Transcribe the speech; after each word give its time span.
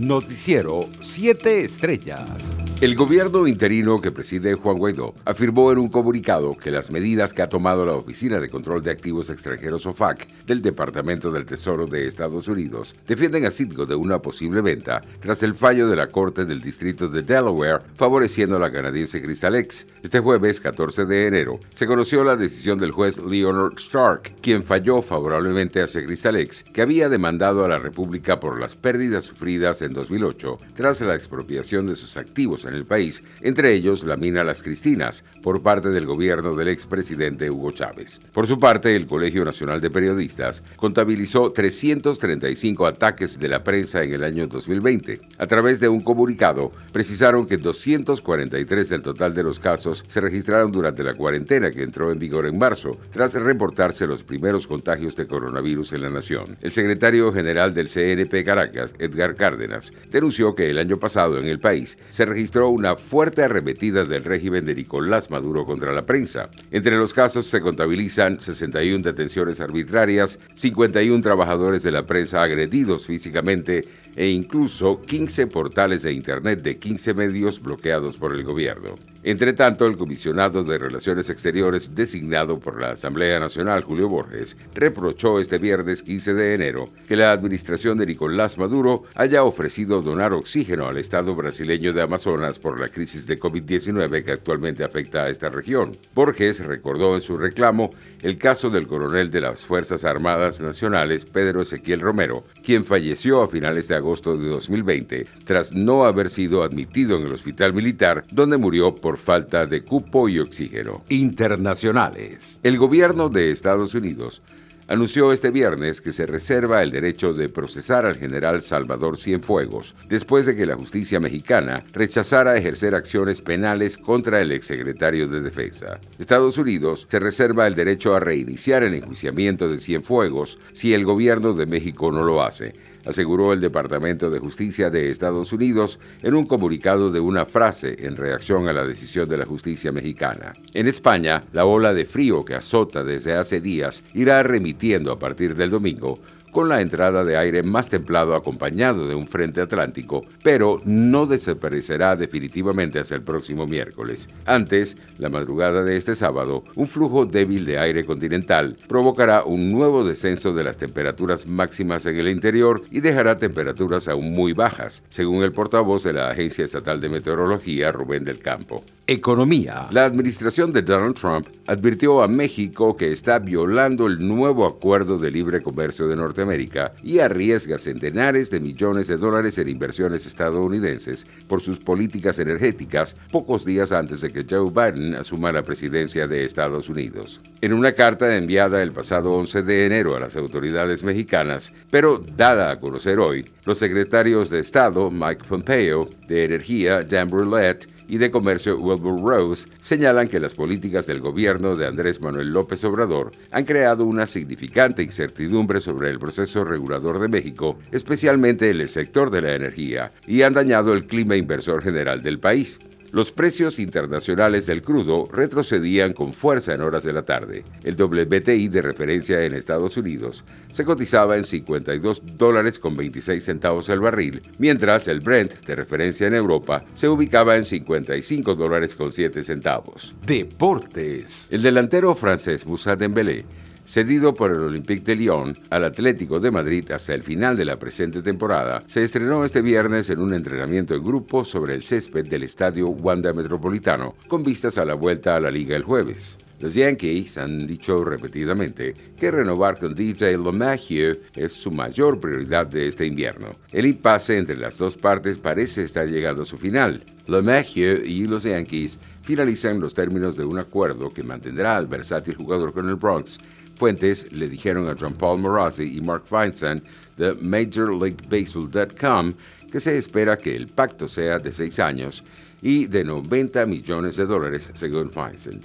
Noticiero 0.00 0.88
7 1.00 1.62
Estrellas. 1.62 2.56
El 2.80 2.94
gobierno 2.94 3.46
interino 3.46 4.00
que 4.00 4.10
preside 4.10 4.54
Juan 4.54 4.78
Guaidó 4.78 5.12
afirmó 5.26 5.70
en 5.72 5.76
un 5.76 5.90
comunicado 5.90 6.56
que 6.56 6.70
las 6.70 6.90
medidas 6.90 7.34
que 7.34 7.42
ha 7.42 7.50
tomado 7.50 7.84
la 7.84 7.92
Oficina 7.92 8.40
de 8.40 8.48
Control 8.48 8.82
de 8.82 8.92
Activos 8.92 9.28
Extranjeros 9.28 9.84
OFAC 9.84 10.26
del 10.46 10.62
Departamento 10.62 11.30
del 11.30 11.44
Tesoro 11.44 11.86
de 11.86 12.06
Estados 12.06 12.48
Unidos 12.48 12.96
defienden 13.06 13.44
a 13.44 13.50
Citgo 13.50 13.84
de 13.84 13.94
una 13.94 14.22
posible 14.22 14.62
venta 14.62 15.02
tras 15.20 15.42
el 15.42 15.54
fallo 15.54 15.86
de 15.86 15.96
la 15.96 16.06
Corte 16.06 16.46
del 16.46 16.62
Distrito 16.62 17.08
de 17.08 17.20
Delaware 17.20 17.82
favoreciendo 17.96 18.56
a 18.56 18.60
la 18.60 18.72
canadiense 18.72 19.20
Crystalex. 19.20 19.86
Este 20.02 20.20
jueves 20.20 20.60
14 20.60 21.04
de 21.04 21.26
enero 21.26 21.60
se 21.74 21.86
conoció 21.86 22.24
la 22.24 22.36
decisión 22.36 22.78
del 22.78 22.92
juez 22.92 23.18
Leonard 23.18 23.74
Stark, 23.76 24.36
quien 24.40 24.64
falló 24.64 25.02
favorablemente 25.02 25.82
hacia 25.82 26.02
Crystalex, 26.02 26.64
que 26.72 26.80
había 26.80 27.10
demandado 27.10 27.66
a 27.66 27.68
la 27.68 27.78
República 27.78 28.40
por 28.40 28.58
las 28.58 28.76
pérdidas 28.76 29.24
sufridas 29.24 29.82
en 29.82 29.89
2008 29.92 30.58
tras 30.74 31.00
la 31.00 31.14
expropiación 31.14 31.86
de 31.86 31.96
sus 31.96 32.16
activos 32.16 32.64
en 32.64 32.74
el 32.74 32.86
país, 32.86 33.22
entre 33.40 33.72
ellos 33.72 34.04
la 34.04 34.16
mina 34.16 34.44
Las 34.44 34.62
Cristinas, 34.62 35.24
por 35.42 35.62
parte 35.62 35.88
del 35.88 36.06
gobierno 36.06 36.54
del 36.54 36.68
expresidente 36.68 37.50
Hugo 37.50 37.72
Chávez. 37.72 38.20
Por 38.32 38.46
su 38.46 38.58
parte, 38.58 38.94
el 38.96 39.06
Colegio 39.06 39.44
Nacional 39.44 39.80
de 39.80 39.90
Periodistas 39.90 40.62
contabilizó 40.76 41.52
335 41.52 42.86
ataques 42.86 43.38
de 43.38 43.48
la 43.48 43.64
prensa 43.64 44.02
en 44.02 44.12
el 44.12 44.24
año 44.24 44.46
2020. 44.46 45.20
A 45.38 45.46
través 45.46 45.80
de 45.80 45.88
un 45.88 46.00
comunicado, 46.00 46.72
precisaron 46.92 47.46
que 47.46 47.56
243 47.56 48.88
del 48.88 49.02
total 49.02 49.34
de 49.34 49.42
los 49.42 49.58
casos 49.58 50.04
se 50.06 50.20
registraron 50.20 50.72
durante 50.72 51.02
la 51.02 51.14
cuarentena 51.14 51.70
que 51.70 51.82
entró 51.82 52.10
en 52.10 52.18
vigor 52.18 52.46
en 52.46 52.58
marzo, 52.58 52.98
tras 53.10 53.34
reportarse 53.34 54.06
los 54.06 54.24
primeros 54.24 54.66
contagios 54.66 55.16
de 55.16 55.26
coronavirus 55.26 55.92
en 55.94 56.02
la 56.02 56.10
nación. 56.10 56.56
El 56.60 56.72
secretario 56.72 57.32
general 57.32 57.74
del 57.74 57.88
CNP 57.88 58.44
Caracas, 58.44 58.94
Edgar 58.98 59.34
Cárdenas, 59.34 59.79
denunció 60.10 60.54
que 60.54 60.70
el 60.70 60.78
año 60.78 60.98
pasado 60.98 61.38
en 61.38 61.46
el 61.46 61.58
país 61.58 61.98
se 62.10 62.24
registró 62.24 62.68
una 62.68 62.96
fuerte 62.96 63.42
arremetida 63.42 64.04
del 64.04 64.24
régimen 64.24 64.64
de 64.64 64.74
Nicolás 64.74 65.30
Maduro 65.30 65.64
contra 65.64 65.92
la 65.92 66.06
prensa. 66.06 66.50
Entre 66.70 66.96
los 66.96 67.14
casos 67.14 67.46
se 67.46 67.60
contabilizan 67.60 68.40
61 68.40 69.02
detenciones 69.02 69.60
arbitrarias, 69.60 70.38
51 70.54 71.20
trabajadores 71.22 71.82
de 71.82 71.90
la 71.90 72.06
prensa 72.06 72.42
agredidos 72.42 73.06
físicamente 73.06 73.86
e 74.16 74.28
incluso 74.28 75.00
15 75.00 75.46
portales 75.46 76.02
de 76.02 76.12
Internet 76.12 76.62
de 76.62 76.78
15 76.78 77.14
medios 77.14 77.62
bloqueados 77.62 78.18
por 78.18 78.34
el 78.34 78.44
gobierno. 78.44 78.96
Entre 79.22 79.52
tanto, 79.52 79.86
el 79.86 79.98
comisionado 79.98 80.64
de 80.64 80.78
Relaciones 80.78 81.28
Exteriores 81.28 81.94
designado 81.94 82.58
por 82.58 82.80
la 82.80 82.92
Asamblea 82.92 83.38
Nacional, 83.38 83.82
Julio 83.82 84.08
Borges, 84.08 84.56
reprochó 84.74 85.38
este 85.38 85.58
viernes 85.58 86.02
15 86.02 86.32
de 86.32 86.54
enero 86.54 86.88
que 87.06 87.16
la 87.16 87.30
administración 87.30 87.98
de 87.98 88.06
Nicolás 88.06 88.56
Maduro 88.56 89.02
haya 89.14 89.44
ofrecido 89.44 90.00
donar 90.00 90.32
oxígeno 90.32 90.88
al 90.88 90.96
Estado 90.96 91.34
brasileño 91.34 91.92
de 91.92 92.00
Amazonas 92.00 92.58
por 92.58 92.80
la 92.80 92.88
crisis 92.88 93.26
de 93.26 93.38
COVID-19 93.38 94.24
que 94.24 94.32
actualmente 94.32 94.84
afecta 94.84 95.24
a 95.24 95.28
esta 95.28 95.50
región. 95.50 95.98
Borges 96.14 96.64
recordó 96.64 97.14
en 97.14 97.20
su 97.20 97.36
reclamo 97.36 97.90
el 98.22 98.38
caso 98.38 98.70
del 98.70 98.86
coronel 98.86 99.30
de 99.30 99.42
las 99.42 99.66
Fuerzas 99.66 100.06
Armadas 100.06 100.62
Nacionales, 100.62 101.26
Pedro 101.26 101.60
Ezequiel 101.60 102.00
Romero, 102.00 102.44
quien 102.64 102.86
falleció 102.86 103.42
a 103.42 103.48
finales 103.48 103.86
de 103.86 103.96
agosto 103.96 104.38
de 104.38 104.48
2020 104.48 105.26
tras 105.44 105.72
no 105.72 106.06
haber 106.06 106.30
sido 106.30 106.62
admitido 106.62 107.18
en 107.18 107.26
el 107.26 107.34
hospital 107.34 107.74
militar 107.74 108.24
donde 108.30 108.56
murió 108.56 108.94
por 108.94 109.09
falta 109.18 109.66
de 109.66 109.82
cupo 109.82 110.28
y 110.28 110.38
oxígeno. 110.38 111.02
Internacionales. 111.08 112.60
El 112.62 112.78
gobierno 112.78 113.28
de 113.28 113.50
Estados 113.50 113.94
Unidos 113.94 114.42
anunció 114.90 115.32
este 115.32 115.52
viernes 115.52 116.00
que 116.00 116.10
se 116.10 116.26
reserva 116.26 116.82
el 116.82 116.90
derecho 116.90 117.32
de 117.32 117.48
procesar 117.48 118.06
al 118.06 118.16
general 118.16 118.60
Salvador 118.60 119.18
Cienfuegos 119.18 119.94
después 120.08 120.46
de 120.46 120.56
que 120.56 120.66
la 120.66 120.74
justicia 120.74 121.20
mexicana 121.20 121.84
rechazara 121.92 122.56
ejercer 122.56 122.96
acciones 122.96 123.40
penales 123.40 123.96
contra 123.96 124.40
el 124.40 124.50
exsecretario 124.50 125.28
de 125.28 125.42
Defensa. 125.42 126.00
Estados 126.18 126.58
Unidos 126.58 127.06
se 127.08 127.20
reserva 127.20 127.68
el 127.68 127.74
derecho 127.74 128.16
a 128.16 128.20
reiniciar 128.20 128.82
el 128.82 128.94
enjuiciamiento 128.94 129.68
de 129.68 129.78
Cienfuegos 129.78 130.58
si 130.72 130.92
el 130.92 131.04
gobierno 131.04 131.52
de 131.52 131.66
México 131.66 132.10
no 132.10 132.24
lo 132.24 132.42
hace, 132.42 132.72
aseguró 133.04 133.52
el 133.52 133.60
Departamento 133.60 134.30
de 134.30 134.38
Justicia 134.38 134.90
de 134.90 135.10
Estados 135.10 135.52
Unidos 135.52 135.98
en 136.22 136.34
un 136.34 136.46
comunicado 136.46 137.10
de 137.10 137.20
una 137.20 137.46
frase 137.46 138.06
en 138.06 138.16
reacción 138.16 138.68
a 138.68 138.72
la 138.72 138.84
decisión 138.84 139.28
de 139.28 139.36
la 139.36 139.46
justicia 139.46 139.92
mexicana. 139.92 140.52
En 140.74 140.86
España, 140.86 141.44
la 141.52 141.64
ola 141.64 141.94
de 141.94 142.04
frío 142.04 142.44
que 142.44 142.54
azota 142.54 143.04
desde 143.04 143.34
hace 143.34 143.60
días 143.60 144.04
irá 144.14 144.42
remitiendo 144.42 145.12
a 145.12 145.18
partir 145.18 145.54
del 145.54 145.70
domingo 145.70 146.18
con 146.50 146.68
la 146.68 146.80
entrada 146.80 147.24
de 147.24 147.36
aire 147.36 147.62
más 147.62 147.88
templado 147.88 148.34
acompañado 148.34 149.06
de 149.06 149.14
un 149.14 149.26
frente 149.26 149.60
atlántico, 149.60 150.24
pero 150.42 150.80
no 150.84 151.26
desaparecerá 151.26 152.16
definitivamente 152.16 152.98
hasta 152.98 153.14
el 153.14 153.22
próximo 153.22 153.66
miércoles. 153.66 154.28
Antes, 154.46 154.96
la 155.18 155.28
madrugada 155.28 155.84
de 155.84 155.96
este 155.96 156.14
sábado, 156.14 156.64
un 156.74 156.88
flujo 156.88 157.26
débil 157.26 157.64
de 157.64 157.78
aire 157.78 158.04
continental 158.04 158.76
provocará 158.88 159.44
un 159.44 159.70
nuevo 159.70 160.04
descenso 160.04 160.52
de 160.52 160.64
las 160.64 160.76
temperaturas 160.76 161.46
máximas 161.46 162.06
en 162.06 162.16
el 162.16 162.28
interior 162.28 162.82
y 162.90 163.00
dejará 163.00 163.38
temperaturas 163.38 164.08
aún 164.08 164.32
muy 164.32 164.52
bajas, 164.52 165.02
según 165.08 165.42
el 165.42 165.52
portavoz 165.52 166.04
de 166.04 166.12
la 166.12 166.30
Agencia 166.30 166.64
Estatal 166.64 167.00
de 167.00 167.08
Meteorología, 167.08 167.92
Rubén 167.92 168.24
del 168.24 168.38
Campo. 168.38 168.84
Economía. 169.06 169.88
La 169.90 170.04
administración 170.04 170.72
de 170.72 170.82
Donald 170.82 171.16
Trump 171.16 171.48
advirtió 171.66 172.22
a 172.22 172.28
México 172.28 172.96
que 172.96 173.10
está 173.10 173.40
violando 173.40 174.06
el 174.06 174.26
nuevo 174.26 174.66
acuerdo 174.66 175.18
de 175.18 175.32
libre 175.32 175.62
comercio 175.62 176.06
de 176.06 176.14
Norteamérica 176.40 176.92
y 177.02 177.18
arriesga 177.18 177.78
centenares 177.78 178.50
de 178.50 178.60
millones 178.60 179.08
de 179.08 179.16
dólares 179.16 179.58
en 179.58 179.68
inversiones 179.68 180.26
estadounidenses 180.26 181.26
por 181.46 181.60
sus 181.60 181.78
políticas 181.78 182.38
energéticas 182.38 183.14
pocos 183.30 183.64
días 183.64 183.92
antes 183.92 184.20
de 184.20 184.30
que 184.30 184.46
Joe 184.48 184.70
Biden 184.70 185.14
asuma 185.14 185.52
la 185.52 185.62
presidencia 185.62 186.26
de 186.26 186.44
Estados 186.44 186.88
Unidos. 186.88 187.40
En 187.60 187.72
una 187.72 187.92
carta 187.92 188.36
enviada 188.36 188.82
el 188.82 188.92
pasado 188.92 189.32
11 189.34 189.62
de 189.62 189.86
enero 189.86 190.16
a 190.16 190.20
las 190.20 190.36
autoridades 190.36 191.04
mexicanas, 191.04 191.72
pero 191.90 192.18
dada 192.36 192.70
a 192.70 192.80
conocer 192.80 193.18
hoy, 193.18 193.48
los 193.64 193.78
secretarios 193.78 194.48
de 194.50 194.60
Estado 194.60 195.10
Mike 195.10 195.44
Pompeo, 195.48 196.08
de 196.26 196.44
Energía 196.44 197.02
Dan 197.02 197.28
Brulette 197.28 197.86
y 198.10 198.18
de 198.18 198.32
Comercio 198.32 198.76
Wilbur 198.76 199.22
Rose 199.22 199.68
señalan 199.80 200.28
que 200.28 200.40
las 200.40 200.54
políticas 200.54 201.06
del 201.06 201.20
gobierno 201.20 201.76
de 201.76 201.86
Andrés 201.86 202.20
Manuel 202.20 202.52
López 202.52 202.82
Obrador 202.84 203.30
han 203.52 203.64
creado 203.64 204.04
una 204.04 204.26
significante 204.26 205.04
incertidumbre 205.04 205.80
sobre 205.80 206.10
el 206.10 206.18
proceso 206.18 206.64
regulador 206.64 207.20
de 207.20 207.28
México, 207.28 207.78
especialmente 207.92 208.68
en 208.68 208.80
el 208.80 208.88
sector 208.88 209.30
de 209.30 209.42
la 209.42 209.54
energía, 209.54 210.12
y 210.26 210.42
han 210.42 210.54
dañado 210.54 210.92
el 210.92 211.06
clima 211.06 211.36
inversor 211.36 211.82
general 211.82 212.20
del 212.22 212.40
país. 212.40 212.80
Los 213.12 213.32
precios 213.32 213.80
internacionales 213.80 214.66
del 214.66 214.82
crudo 214.82 215.26
retrocedían 215.32 216.12
con 216.12 216.32
fuerza 216.32 216.74
en 216.74 216.80
horas 216.80 217.02
de 217.02 217.12
la 217.12 217.22
tarde. 217.22 217.64
El 217.82 217.96
WTI 218.00 218.68
de 218.68 218.82
referencia 218.82 219.44
en 219.44 219.54
Estados 219.54 219.96
Unidos 219.96 220.44
se 220.70 220.84
cotizaba 220.84 221.36
en 221.36 221.42
52 221.42 222.22
dólares 222.36 222.78
con 222.78 222.96
26 222.96 223.42
centavos 223.42 223.88
el 223.88 223.98
barril, 223.98 224.42
mientras 224.58 225.08
el 225.08 225.20
Brent 225.20 225.54
de 225.66 225.74
referencia 225.74 226.28
en 226.28 226.34
Europa 226.34 226.84
se 226.94 227.08
ubicaba 227.08 227.56
en 227.56 227.64
55 227.64 228.54
dólares 228.54 228.94
con 228.94 229.10
7 229.10 229.42
centavos. 229.42 230.14
Deportes. 230.24 231.48
El 231.50 231.62
delantero 231.62 232.14
francés 232.14 232.64
Moussa 232.64 232.94
Dembélé 232.94 233.44
Cedido 233.90 234.34
por 234.34 234.52
el 234.52 234.60
Olympique 234.60 235.02
de 235.02 235.16
Lyon 235.16 235.58
al 235.68 235.82
Atlético 235.82 236.38
de 236.38 236.52
Madrid 236.52 236.88
hasta 236.92 237.12
el 237.12 237.24
final 237.24 237.56
de 237.56 237.64
la 237.64 237.76
presente 237.76 238.22
temporada, 238.22 238.84
se 238.86 239.02
estrenó 239.02 239.44
este 239.44 239.62
viernes 239.62 240.10
en 240.10 240.20
un 240.20 240.32
entrenamiento 240.32 240.94
en 240.94 241.02
grupo 241.02 241.44
sobre 241.44 241.74
el 241.74 241.82
césped 241.82 242.28
del 242.28 242.44
estadio 242.44 242.88
Wanda 242.88 243.32
Metropolitano, 243.32 244.14
con 244.28 244.44
vistas 244.44 244.78
a 244.78 244.84
la 244.84 244.94
vuelta 244.94 245.34
a 245.34 245.40
la 245.40 245.50
liga 245.50 245.74
el 245.74 245.82
jueves. 245.82 246.36
Los 246.60 246.74
Yankees 246.74 247.36
han 247.38 247.66
dicho 247.66 248.04
repetidamente 248.04 248.94
que 249.18 249.30
renovar 249.32 249.76
con 249.76 249.94
DJ 249.94 250.38
LeMahieu 250.38 251.18
es 251.34 251.54
su 251.54 251.72
mayor 251.72 252.20
prioridad 252.20 252.66
de 252.66 252.86
este 252.86 253.06
invierno. 253.06 253.56
El 253.72 253.86
impasse 253.86 254.36
entre 254.36 254.56
las 254.56 254.78
dos 254.78 254.96
partes 254.96 255.38
parece 255.38 255.82
estar 255.82 256.06
llegando 256.06 256.42
a 256.42 256.44
su 256.44 256.58
final. 256.58 257.02
LeMahieu 257.26 258.04
y 258.04 258.26
los 258.26 258.42
Yankees 258.42 258.98
finalizan 259.22 259.80
los 259.80 259.94
términos 259.94 260.36
de 260.36 260.44
un 260.44 260.58
acuerdo 260.58 261.10
que 261.10 261.22
mantendrá 261.22 261.76
al 261.76 261.86
versátil 261.86 262.36
jugador 262.36 262.72
con 262.72 262.88
el 262.88 262.96
Bronx 262.96 263.38
Fuentes 263.80 264.30
le 264.30 264.48
dijeron 264.50 264.90
a 264.90 264.96
John 265.00 265.14
Paul 265.14 265.40
Morazzi 265.40 265.96
y 265.96 266.02
Mark 266.02 266.24
Feinstein 266.26 266.82
de 267.16 267.32
MajorLeagueBaseball.com 267.32 269.32
que 269.72 269.80
se 269.80 269.96
espera 269.96 270.36
que 270.36 270.54
el 270.54 270.66
pacto 270.66 271.08
sea 271.08 271.38
de 271.38 271.50
seis 271.50 271.78
años 271.78 272.22
y 272.60 272.88
de 272.88 273.04
90 273.04 273.64
millones 273.64 274.16
de 274.16 274.26
dólares, 274.26 274.70
según 274.74 275.10
Feinstein. 275.10 275.62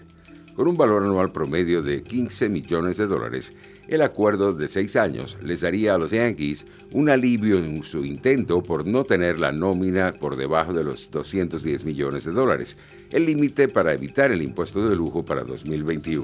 Con 0.55 0.69
un 0.69 0.77
valor 0.77 1.03
anual 1.03 1.33
promedio 1.33 1.83
de 1.83 2.03
15 2.03 2.47
millones 2.47 2.95
de 2.95 3.07
dólares, 3.07 3.51
el 3.89 4.01
acuerdo 4.01 4.53
de 4.53 4.69
seis 4.69 4.95
años 4.95 5.37
les 5.43 5.59
daría 5.59 5.95
a 5.95 5.97
los 5.97 6.11
Yankees 6.11 6.67
un 6.93 7.09
alivio 7.09 7.57
en 7.57 7.83
su 7.83 8.05
intento 8.05 8.63
por 8.63 8.87
no 8.87 9.03
tener 9.03 9.39
la 9.39 9.51
nómina 9.51 10.13
por 10.13 10.37
debajo 10.37 10.71
de 10.71 10.85
los 10.85 11.11
210 11.11 11.83
millones 11.83 12.23
de 12.23 12.31
dólares, 12.31 12.77
el 13.11 13.25
límite 13.25 13.67
para 13.67 13.91
evitar 13.91 14.31
el 14.31 14.41
impuesto 14.41 14.87
de 14.87 14.95
lujo 14.95 15.25
para 15.25 15.43
2021. 15.43 16.23